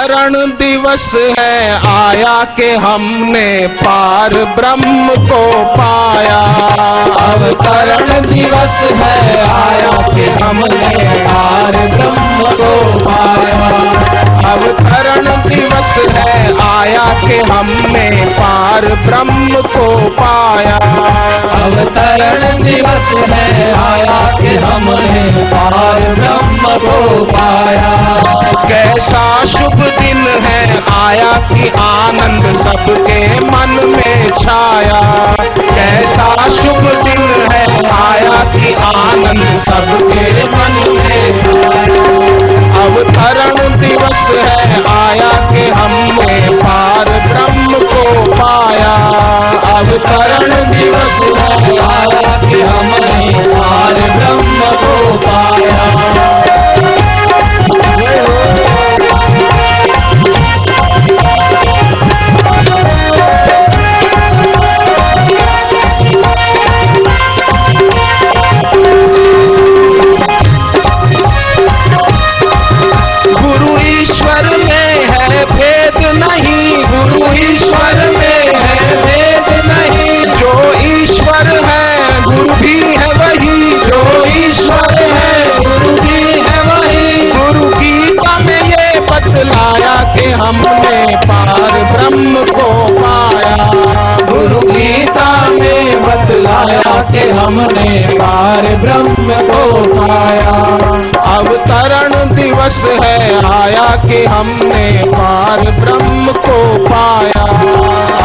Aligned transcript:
रण 0.00 0.34
दिवस 0.58 1.12
है, 1.38 1.86
आया 1.88 2.44
के 2.56 2.70
हमने 2.74 3.66
पार 3.66 4.34
ब्रह्म 4.56 5.14
को 5.28 5.42
पाया। 5.74 6.38
अब 7.20 7.42
अवतरण 7.42 8.20
दिवस 8.26 8.80
है, 8.92 9.38
आया 9.50 9.92
के 10.08 10.26
हमने 10.44 11.04
पार 11.20 11.76
ब्रह्म 11.94 12.50
को 12.52 12.98
पाया। 13.00 14.13
अवतरण 14.44 15.26
दिवस 15.42 15.92
है 16.16 16.32
आया 16.62 17.04
के 17.20 17.36
हमने 17.50 18.08
पार 18.30 18.84
ब्रह्म 19.06 19.60
को 19.66 19.86
पाया। 20.18 20.76
अवतरण 21.58 22.62
दिवस 22.62 23.12
है 23.30 23.72
आया 23.74 24.18
कि 24.38 24.56
हमने 24.64 25.24
पार 25.52 26.00
ब्रह्म 26.14 26.76
को 26.84 27.24
पाया। 27.24 27.92
कैसा 28.68 29.24
शुभ 29.46 29.78
दिन 30.00 30.20
है 30.44 30.60
आया 30.92 31.32
कि 31.48 31.68
आनंद 31.78 32.52
सबके 32.56 33.18
मन 33.40 33.72
में 33.90 34.30
छाया। 34.36 35.00
कैसा 35.70 36.28
शुभ 36.50 36.82
दिन 37.04 37.24
है 37.52 37.64
आया 37.94 38.38
कि 38.52 38.72
आनंद 38.84 39.58
सबके 39.60 40.44
मन 40.56 40.74
में 40.96 41.38
छाया। 41.38 41.63
अवतरण 44.14 44.36
है 44.36 44.82
आया 44.88 45.30
कि 45.50 45.62
हमने 45.70 46.56
पार 46.56 47.08
ब्रह्म 47.26 47.74
को 47.74 48.32
पाया। 48.32 48.94
अवतरण 49.74 50.70
दिवस 50.70 51.20
है। 51.38 51.53
हमने 90.44 91.16
पार 91.16 91.72
ब्रह्म 91.92 92.44
को 92.44 92.66
पाया। 92.94 93.68
गुरु 94.30 94.72
गीता 94.72 95.48
में 95.50 96.02
बतलाया 96.02 96.92
कि 97.12 97.30
हमने 97.30 98.18
पार 98.18 98.62
ब्रह्म 98.76 99.28
को 99.50 99.62
पाया। 99.90 100.52
अवतरण 101.36 102.34
दिवस 102.34 102.84
है, 103.02 103.16
आया 103.46 103.88
कि 103.96 104.24
हमने 104.24 105.02
पार 105.06 105.70
ब्रह्म 105.70 106.32
को 106.32 106.58
पाया। 106.84 107.44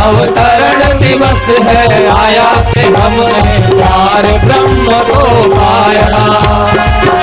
अवतरण 0.04 1.00
दिवस 1.00 1.48
है, 1.60 2.10
आया 2.18 2.50
कि 2.74 2.80
हमने 2.80 3.58
पार 3.74 4.24
ब्रह्म 4.46 5.00
को 5.12 5.26
पाया। 5.50 7.19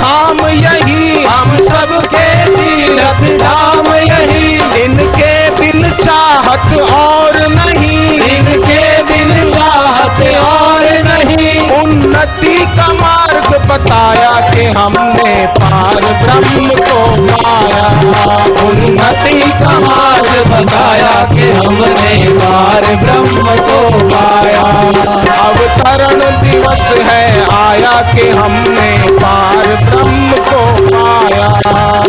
धाम 0.00 0.46
यही 0.46 1.24
हम 1.24 1.56
सबके 1.70 2.28
तीरथ 2.56 3.22
धाम 3.42 3.94
यही। 3.94 4.54
इनके 4.84 5.32
बिन 5.60 5.88
चाहत 6.04 6.78
और 6.90 7.38
नहीं। 7.54 8.20
इनके 8.36 8.80
बिन 9.10 9.50
चाहत 9.50 10.22
और 10.42 10.88
नहीं। 11.08 11.58
उन्नति 11.80 12.56
का 12.76 12.86
मार्ग 12.92 13.48
बताया 13.70 14.30
कि 14.50 14.64
हमने 14.78 15.34
पार 15.58 16.00
ब्रह्म 16.22 16.68
को 16.88 17.00
पाया 17.32 17.86
उन्नति 18.68 19.40
का 19.62 19.78
मार्ग 19.80 20.32
बताया 20.52 21.12
कि 21.32 21.50
हमने 21.58 22.14
पार 22.40 22.86
ब्रह्म 23.04 23.56
को 23.68 24.08
पाया 24.14 24.66
अवतरण 25.46 26.18
दिवस 26.70 26.90
है 27.06 27.22
आया 27.52 27.92
कि 28.12 28.28
हमने 28.30 28.90
पार 29.12 29.66
ब्रह्म 29.84 30.34
को 30.48 30.60
पाया। 30.84 31.46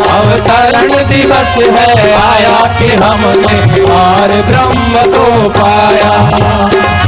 अवतरण 0.09 0.91
दिवस 1.09 1.55
है 1.77 2.11
आया 2.13 2.59
कि 2.77 2.89
हमने 2.95 3.59
पार 3.79 4.31
ब्रह्म 4.49 5.03
को 5.11 5.49
पाया। 5.49 7.00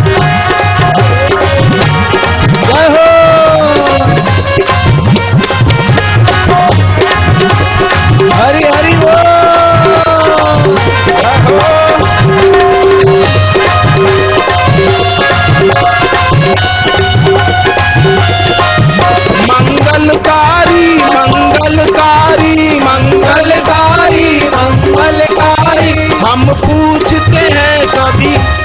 हैं 28.05 28.62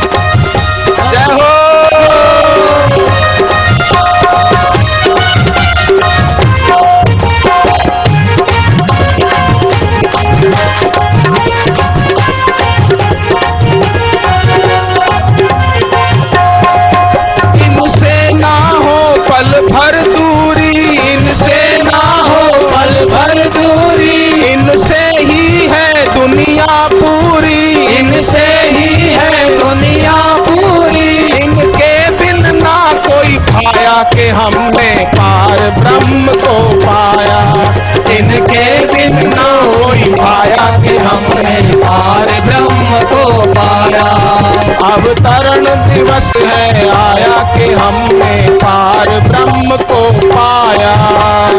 दिवस 45.87 46.33
है, 46.37 46.89
आया 46.89 47.37
कि 47.55 47.72
हमने 47.72 48.34
पार 48.56 49.09
ब्रह्म 49.28 49.77
को 49.83 50.03
पाया। 50.28 50.94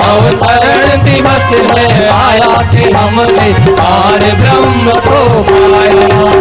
अवतरण 0.09 1.03
दिवस 1.03 1.49
है, 1.71 2.09
आया 2.09 2.61
कि 2.71 2.91
हमने 2.91 3.53
पार 3.71 4.19
ब्रह्म 4.41 4.91
को 5.07 5.43
पाया। 5.43 6.38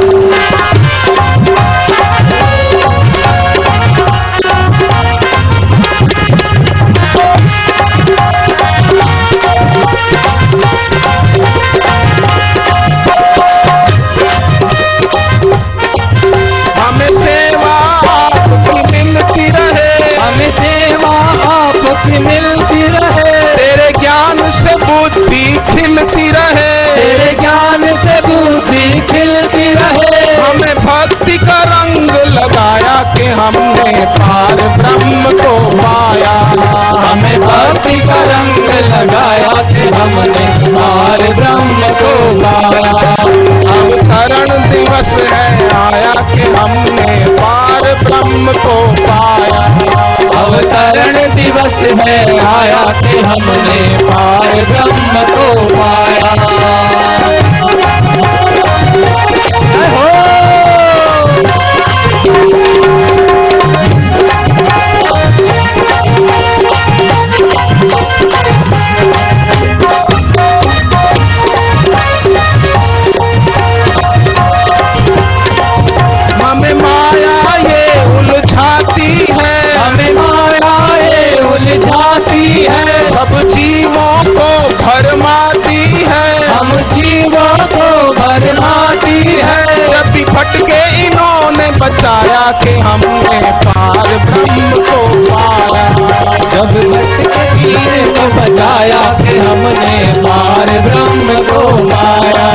हमने 33.31 34.05
पार 34.07 34.55
ब्रह्म 34.79 35.23
को 35.33 35.53
पाया। 35.77 36.33
हमें 37.03 37.41
भक्ति 37.41 37.99
का 38.01 38.21
रंग 38.23 38.59
लगाया 38.85 39.53
कि 39.69 39.89
हमने 39.97 40.47
पार 40.75 41.23
ब्रह्म 41.35 41.89
को 42.01 42.13
पाया। 42.41 43.13
अवतरण 43.75 44.71
दिवस 44.71 45.17
है, 45.33 45.47
आया 45.75 46.13
कि 46.35 46.43
हमने 46.57 47.25
पार 47.35 47.95
ब्रह्म 48.05 48.53
को 48.53 48.77
पाया। 49.03 49.65
अवतरण 50.39 51.35
दिवस 51.35 51.79
है, 52.03 52.19
आया 52.47 52.85
कि 53.01 53.19
हमने 53.19 53.99
पार 54.05 54.65
ब्रह्म 54.71 55.25
को 55.31 55.49
पाया। 55.75 57.48
भी 90.45 91.07
इन्होंने 91.07 91.71
बचाया 91.81 92.41
कि 92.63 92.71
हमने 92.81 93.41
पार 93.65 94.09
ब्रह्म 94.25 94.71
को 94.89 94.99
पाया 95.31 95.87
जब 96.53 96.71
भटके 96.91 97.47
वीर 97.55 98.09
को 98.19 98.27
बचाया 98.37 99.01
कि 99.19 99.37
हमने 99.39 99.97
पार 100.23 100.71
ब्रह्म 100.87 101.37
को 101.51 101.63
पाया 101.89 102.47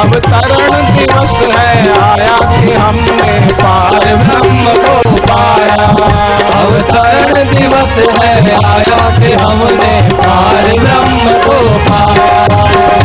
अब 0.00 0.14
तरण 0.26 0.96
दिवस 0.96 1.34
है, 1.56 1.92
आया 2.02 2.38
कि 2.60 2.72
हमने 2.72 3.40
पार 3.62 4.06
ब्रह्म 4.22 4.72
को 4.86 5.16
पाया 5.26 5.86
अब 6.60 6.80
तरण 6.92 7.54
दिवस 7.54 7.98
है, 8.22 8.32
आया 8.64 9.00
कि 9.18 9.32
हमने 9.42 9.94
पार 10.14 10.72
ब्रह्म 10.78 11.38
को 11.46 11.58
पाया 11.90 12.99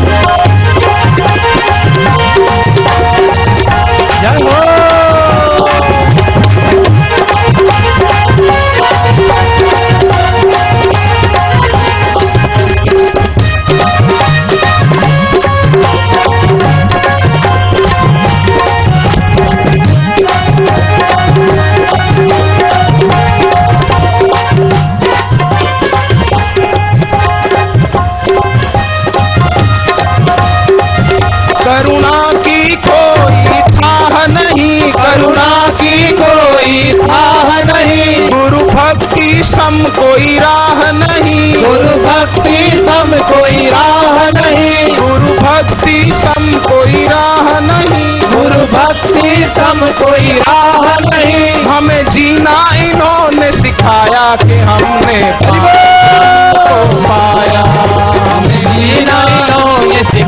सम 39.55 39.83
कोई 39.89 40.37
राह 40.39 40.91
नहीं। 40.91 41.53
गुरु 41.53 41.93
भक्ति 42.03 42.57
सम 42.77 43.11
कोई 43.31 43.69
राह 43.69 44.29
नहीं। 44.31 44.95
गुरु 44.95 45.35
भक्ति 45.39 46.11
सम 46.15 46.51
कोई 46.67 47.05
राह 47.05 47.59
नहीं। 47.59 48.19
गुरु 48.21 48.65
भक्ति 48.73 49.45
सम 49.55 49.85
कोई 50.01 50.31
राह 50.39 50.99
नहीं। 50.99 51.65
हमें 51.65 52.05
जीना 52.05 52.57
इन्होंने 52.75 53.51
सिखाया 53.51 54.35
कि 54.35 54.57
हमने 54.59 55.21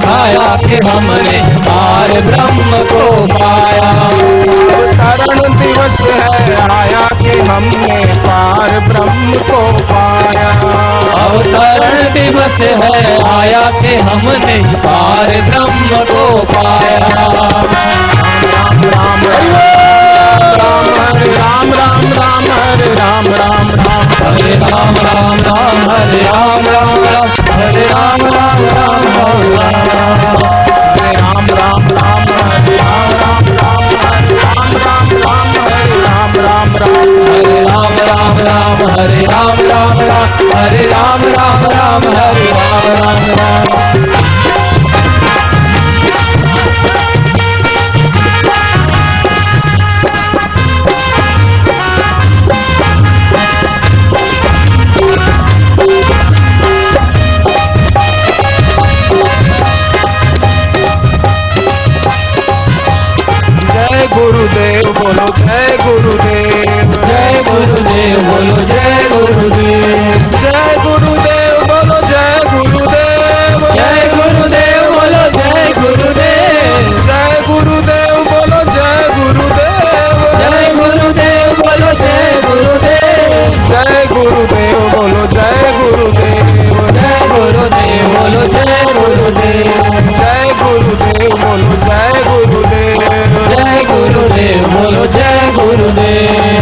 सिखाया 0.07 0.55
कि 0.63 0.75
हमने 0.87 1.39
पार 1.67 2.11
ब्रह्म 2.25 2.77
को 2.91 3.07
पाया 3.31 3.89
अवतरण 5.07 5.55
दिवस 5.61 5.97
है 6.11 6.55
आया 6.75 7.01
कि 7.21 7.33
हमने 7.49 7.97
पार 8.27 8.71
ब्रह्म 8.87 9.37
को 9.49 9.59
पाया 9.91 10.47
अवतरण 11.23 12.13
दिवस 12.13 12.59
है 12.83 13.17
आया 13.33 13.61
कि 13.81 13.95
हमने 14.09 14.57
पार 14.87 15.33
ब्रह्म 15.49 16.03
को 16.13 16.25
पाया 16.55 17.07
राम 17.17 18.83
राम 18.95 19.23
राम 19.25 19.25
हरे 21.03 21.31
राम 21.37 21.73
राम 21.79 22.05
राम 22.17 22.45
हरे 22.53 22.93
राम 22.95 23.27
राम 23.41 23.67
राम 23.83 24.07
हरे 24.23 24.55
राम 24.63 24.95
राम 25.05 25.39
राम 25.47 25.89
हरे 25.91 26.21
राम 26.23 26.65
राम 26.73 27.05
राम 27.05 27.29
हरे 27.51 27.85
राम 27.91 28.25
राम 28.35 28.65
राम 28.75 29.06
हरे 40.57 40.83
राम 40.91 41.21
राम 41.33 41.63
राम 41.71 42.03
हरे 42.13 42.45
राम 42.51 42.85
राम 42.99 43.21
राम। 43.39 43.65
जय 63.71 64.07
गुरुदेव 64.15 64.91
बोलो 64.99 65.27
जय 65.37 65.77
गुरुदेव। 65.83 66.86
जय 67.17 67.41
गुरुदेव 67.47 68.19
बोलो 68.23 68.61
जय 68.61 69.09
गुरुदेव। 69.11 70.31
जय 70.41 70.75
गुरुदेव। 70.83 71.16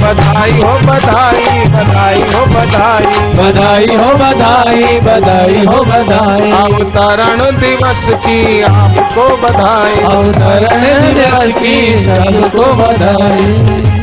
बधाई 0.06 0.52
हो 0.52 0.74
बधाई 0.88 1.64
बधाई 1.68 2.22
हो 2.22 2.46
बधाई। 2.46 3.06
बधाई 3.34 3.86
हो 3.86 4.14
बधाई 4.14 5.00
बधाई 5.00 5.66
हो 5.66 5.84
बधाई। 5.84 6.52
अवतरण 6.52 7.60
दिवस 7.60 8.10
की 8.10 8.62
आपको 8.62 9.28
बधाई। 9.38 10.00
अवतरण 10.04 11.14
दिवस 11.14 11.56
की 11.56 12.04
सबको 12.04 12.74
बधाई। 12.74 13.48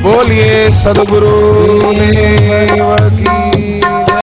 बोलिए 0.02 0.70
सदगुरु 0.70 1.30
देव 1.92 2.96
की। 3.00 3.41